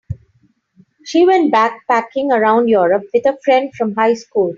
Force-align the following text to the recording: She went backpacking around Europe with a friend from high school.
She 1.05 1.27
went 1.27 1.53
backpacking 1.53 2.31
around 2.35 2.67
Europe 2.69 3.03
with 3.13 3.23
a 3.27 3.37
friend 3.45 3.71
from 3.75 3.93
high 3.93 4.15
school. 4.15 4.49